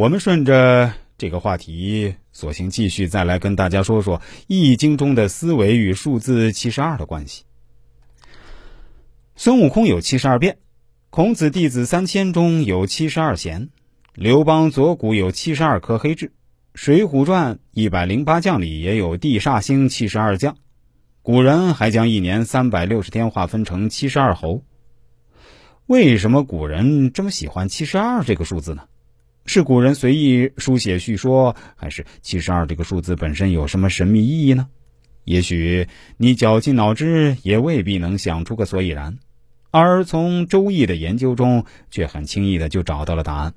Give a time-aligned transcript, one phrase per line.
[0.00, 7.44] 我们顺着这个话题，索性继续再来跟大家说说《易经》中的思维与数字七十二的关系。
[9.36, 10.56] 孙悟空有七十二变，
[11.10, 13.68] 孔子弟子三千中有七十二贤，
[14.14, 16.28] 刘邦左骨有七十二颗黑痣，
[16.74, 20.56] 《水浒传》一百零八将里也有地煞星七十二将。
[21.20, 24.62] 古人还将一年三百六十天划分成七十二候。
[25.84, 28.84] 为什么古人这么喜欢七十二这个数字呢？
[29.46, 34.68] 是古人随意书写叙说，还是七十二这个数字本身有什么神秘意义呢？
[35.24, 35.86] 也许
[36.16, 39.18] 你绞尽脑汁也未必能想出个所以然。
[39.70, 43.54] 而从《周易》的研究中，却很轻易的就找到了答案。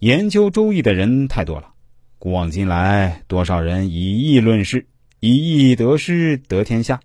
[0.00, 1.72] 研究《周易》的人太多了，
[2.18, 4.86] 古往今来，多少人以易论事，
[5.20, 7.00] 以易得失得天下，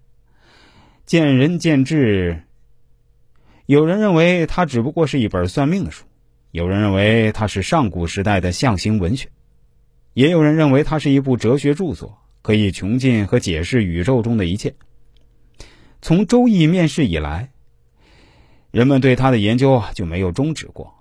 [1.06, 2.44] 见仁见智。
[3.68, 6.06] 有人认为它只不过是一本算命的书，
[6.52, 9.30] 有人认为它是上古时代的象形文学，
[10.14, 14.76] 也有人认为它是一部哲学著作，可以穷尽和解释宇宙中的一切。
[16.02, 17.50] 从《周易》面世以来。
[18.70, 20.94] 人们对他的研究就没有终止过，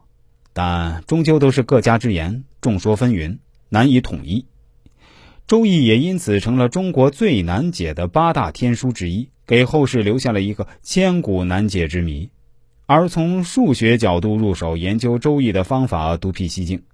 [0.53, 3.39] 但终究都是各家之言，众说纷纭，
[3.69, 4.43] 难以统一。
[5.47, 12.31] 《周易》也因此成了中国最难解的八大天书之一，给后世留下了一个千古难解之谜。
[12.87, 16.85] 而从数学角度入手研究《周易》的方法独辟蹊径，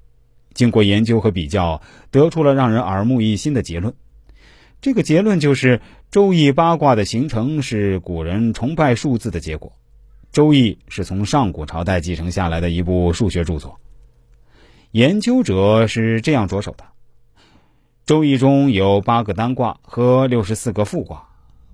[0.55, 3.93] 经过研究和比较，得出了让人耳目一新的结论。
[4.81, 5.79] 这个结论就是
[6.11, 9.71] 《周易》八卦的形成是古人崇拜数字的结果。
[10.33, 13.79] 《周易》是从上古朝代继承下来的一部数学著作。
[14.93, 16.85] 研究者是这样着手的：
[18.07, 21.29] 《周易》中有八个单卦和六十四个复卦，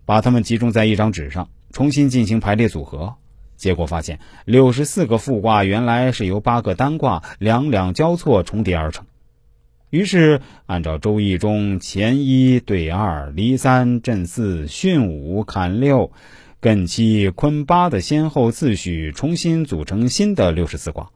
[0.05, 3.14] 把它们集中在一张纸上，重新进行排列组合，
[3.58, 9.04] 结果发现六十四个复卦原来是由八个单卦两两交错重叠而成。
[9.90, 16.10] 于是，按照《周易》中乾一兑二、离三、震四、巽五、坎六。
[16.60, 21.10] 艮七坤八的先后次序重新组成新的六十四卦，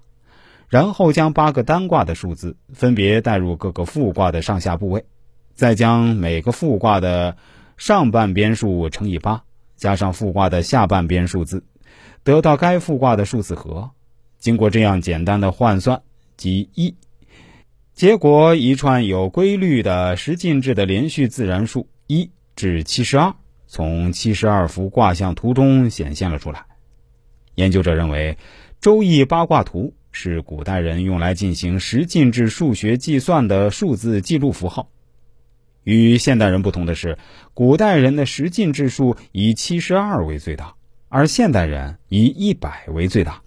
[0.68, 5.04] 然后将八个单卦的数字分别带入各个复卦的上下部位，
[5.52, 7.36] 再将每个复卦的
[7.76, 9.42] 上半边数乘以八，
[9.74, 11.64] 加上复卦的下半边数字，
[12.22, 13.90] 得到该复卦的数字和。
[14.38, 16.02] 经过这样简单的换算，
[16.36, 16.94] 即一，
[17.94, 23.34] 结果一串有规律的十进制的连续自然数一至七十二。
[23.66, 26.66] 从七十二幅卦象图中显现了出来。
[27.54, 28.36] 研究者认为，
[28.82, 34.90] 《周易》八卦图是古代人用来进行十进制数学计算的数字记录符号。
[35.84, 37.16] 与现代人不同的是，
[37.54, 40.74] 古代人的十进制数以七十二为最大，
[41.14, 43.38] 而现代人以一百为最大。